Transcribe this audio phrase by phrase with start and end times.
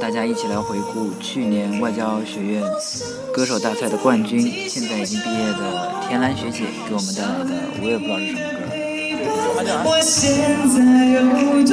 [0.00, 2.62] 大家一起来回顾去年外交学院
[3.32, 8.44] 歌手大赛的冠军，现在已经毕业的田兰学姐给我们带来的，我也不知道是什么歌。
[9.84, 10.20] 我现
[10.68, 10.76] 在
[11.10, 11.18] 有
[11.64, 11.72] 多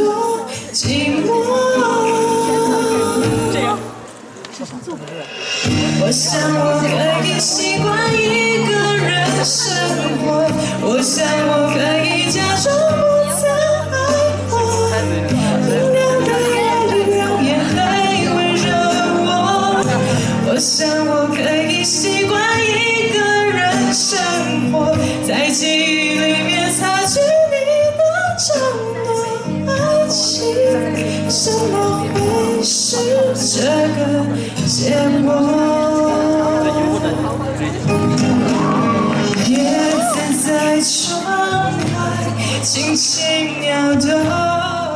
[0.72, 1.30] 寂寞。
[6.04, 6.86] 我想我可
[7.28, 9.10] 以习惯一个人
[9.44, 9.60] 生
[10.20, 10.24] 活，
[10.84, 11.76] 我想我可
[12.06, 12.70] 以假装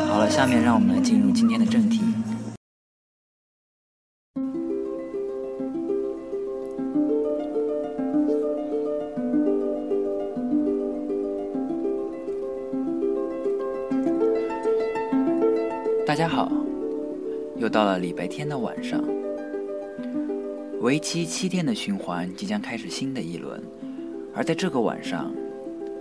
[0.10, 2.02] 好了，下面让我们来进入今天的正题。
[16.08, 16.52] 大家好，
[17.58, 19.04] 又到了礼拜天的晚上，
[20.80, 23.62] 为期七天的循环即将开始新的一轮，
[24.34, 25.32] 而在这个晚上，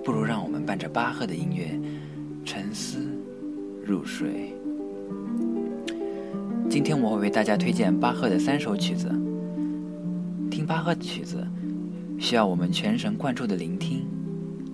[0.04, 1.78] 不如让我们伴着巴赫的音乐
[2.44, 2.98] 沉思
[3.84, 4.54] 入睡。
[6.68, 9.08] 今天我会为大家推荐巴赫的三首曲子。
[10.50, 11.44] 听巴赫的曲子，
[12.18, 14.06] 需要我们全神贯注的聆听，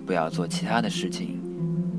[0.05, 1.39] 不要做其他的事情，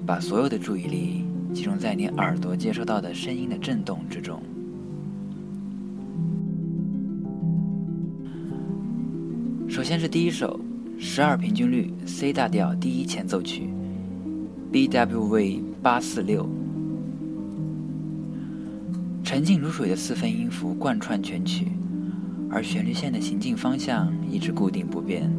[0.06, 4.41] 把所有的注意力集中在你耳朵接收到的声音的震动之中。
[9.69, 10.61] 首先是第一首
[10.99, 13.71] 十二平均律 C 大调第一前奏曲
[14.72, 16.49] ，BWV 八四六。
[19.22, 21.69] 沉静如水的四分音符贯穿全曲，
[22.50, 25.31] 而旋律线的行进方向一直固定不变。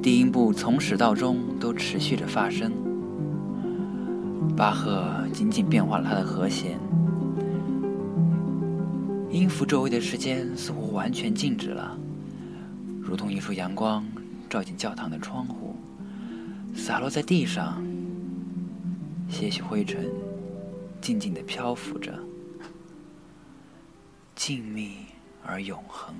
[0.00, 2.70] 低音部从始到终都持续着发声。
[4.56, 6.78] 巴赫仅仅变化了他的和弦，
[9.30, 11.98] 音符周围的时间似乎完全静止了，
[13.00, 14.04] 如同一束阳光
[14.50, 15.63] 照进教堂的窗户，
[16.74, 17.82] 洒落在地上，
[19.28, 20.10] 些许灰尘。
[21.00, 22.18] 静静地漂浮着，
[24.34, 24.92] 静谧
[25.44, 26.14] 而永恒。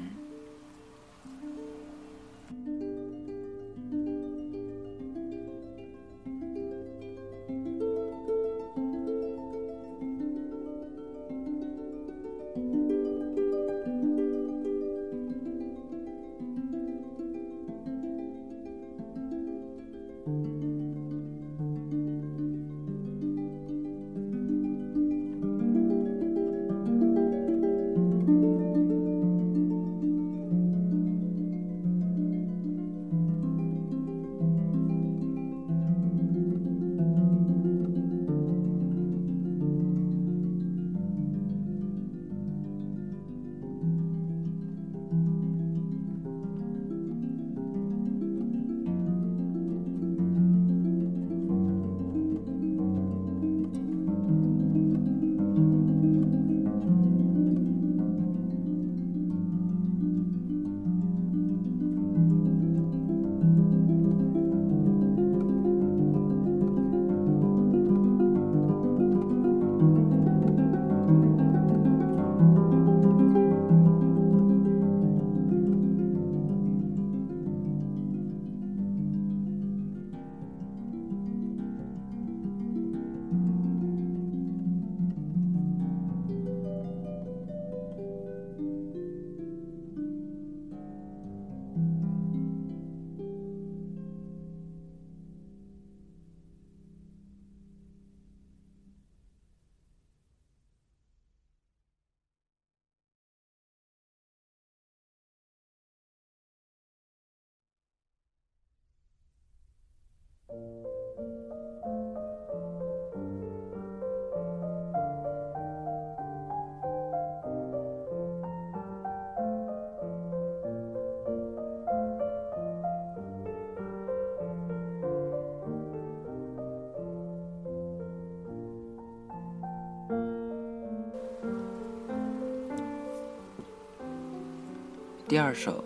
[135.26, 135.82] 第二首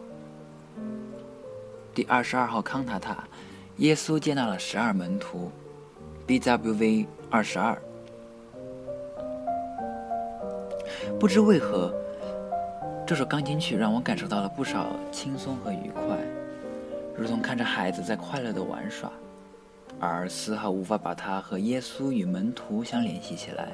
[1.94, 3.26] 第二十二号康塔塔
[3.78, 5.52] 耶稣接纳了十二门徒
[6.26, 7.80] ，BWV 二十二。
[11.20, 11.94] 不知为何，
[13.06, 16.18] 这首钢琴曲让我感受到了不少轻松和愉快，
[17.16, 19.12] 如同看着孩子在快乐的玩耍，
[20.00, 23.68] 而丝毫无法把它和耶稣与门徒相联系起来。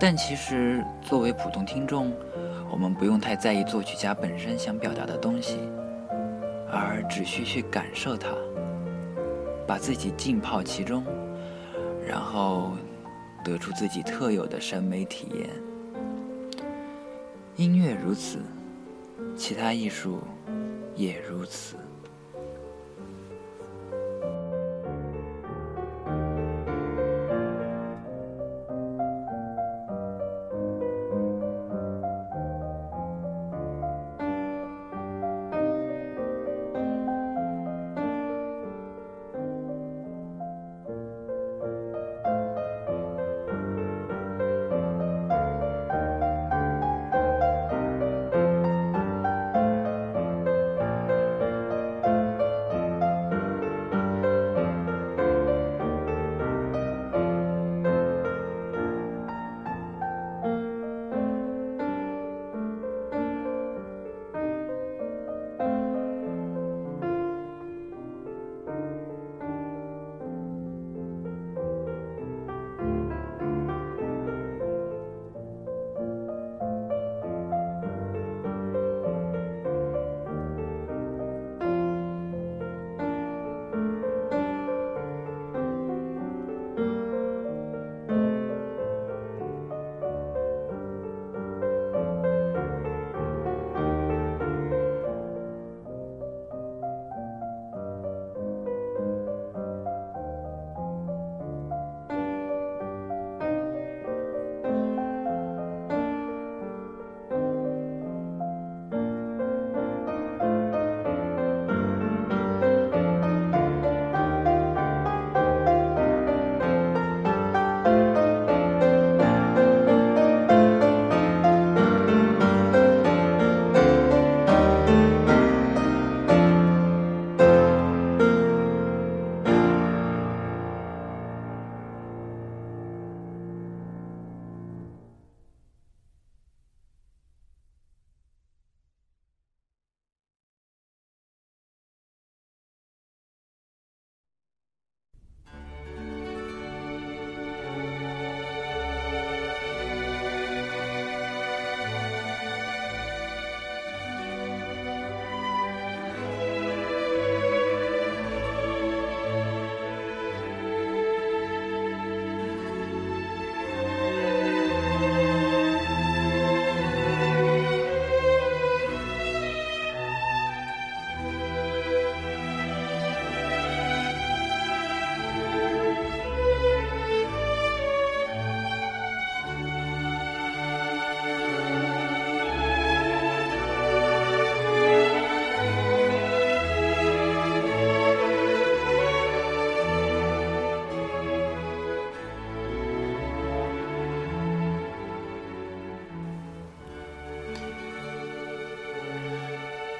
[0.00, 2.10] 但其实，作为普通听众，
[2.72, 5.58] 我们不用太在意作曲家本身想表达的东西，
[6.78, 8.28] 而只需去感受它，
[9.66, 11.04] 把自己浸泡其中，
[12.06, 12.72] 然后。
[13.44, 15.50] 得出自己特有的审美体验。
[17.56, 18.38] 音乐如此，
[19.36, 20.22] 其他艺术
[20.96, 21.76] 也如此。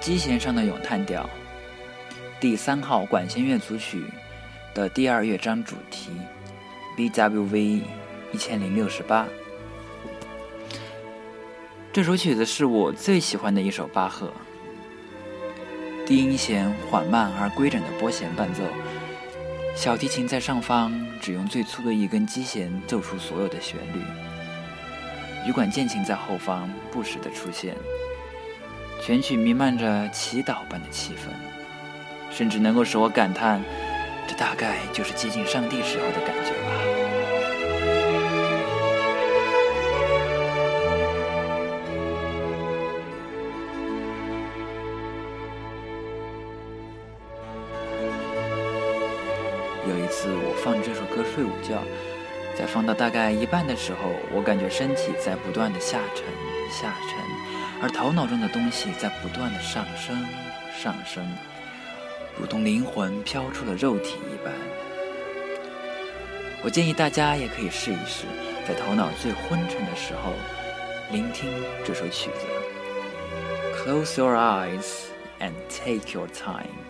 [0.05, 1.27] 机弦上的咏叹调，
[2.39, 4.05] 第三号管弦乐组曲
[4.75, 6.11] 的第二乐章主题
[6.95, 7.81] ，BWV
[8.31, 9.27] 一千零六十八。
[11.91, 14.31] 这首曲子是我最喜欢的一首巴赫。
[16.05, 18.63] 低音弦缓慢而规整的拨弦伴奏，
[19.75, 27.75] 小提琴在上方只用最粗的一根机弦奏出所有的旋律，羽管键琴在后方不时的出现。
[29.07, 31.29] 全曲弥漫着祈祷般的气氛，
[32.35, 33.63] 甚至能够使我感叹，
[34.27, 36.71] 这大概就是接近上帝时候的感觉吧。
[49.87, 51.83] 有一次，我放这首歌睡午觉，
[52.59, 53.99] 在放到大概一半的时候，
[54.35, 56.25] 我感觉身体在不断的下沉，
[56.71, 57.54] 下沉。
[57.83, 60.25] 而头脑中的东西在不断的上升，
[60.77, 61.27] 上升，
[62.39, 64.53] 如同灵魂飘出了肉体一般。
[66.63, 68.25] 我建议大家也可以试一试，
[68.67, 70.33] 在头脑最昏沉的时候，
[71.11, 71.51] 聆听
[71.85, 72.47] 这首曲子。
[73.85, 76.84] close your eyes and take your time.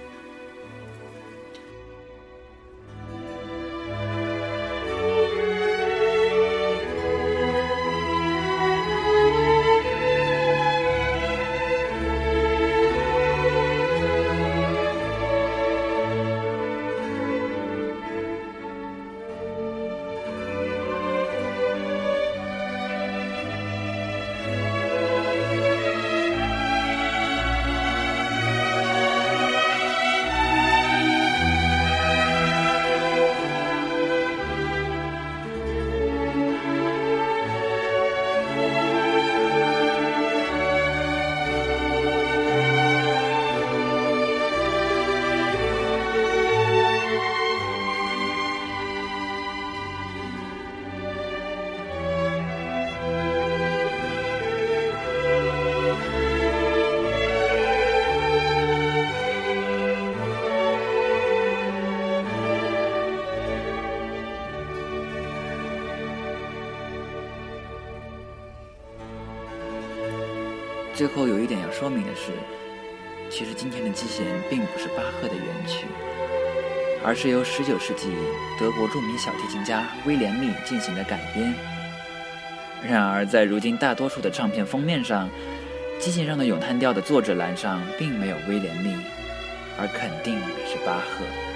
[70.94, 72.30] 最后有一点要说明的是，
[73.28, 75.86] 其实今天的基弦并不是巴赫的原曲，
[77.04, 78.14] 而是由19世纪
[78.60, 81.52] 德国著名小提琴家威廉密进行的改编。
[82.88, 85.28] 然而，在如今大多数的唱片封面上，
[85.98, 88.94] 基弦上的咏叹调的作者栏上并没有威廉密，
[89.76, 91.53] 而肯定是巴赫。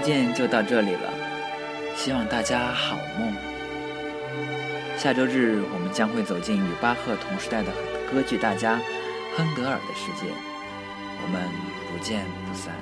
[0.00, 1.12] 推荐就到这里了，
[1.94, 3.34] 希望大家好梦。
[4.96, 7.70] 下周日我们将会走进与巴赫同时代的
[8.10, 8.80] 歌剧大家
[9.36, 10.32] 亨德尔的世界，
[11.22, 11.42] 我们
[11.92, 12.72] 不见不散。